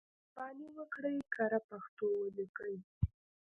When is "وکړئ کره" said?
0.77-1.59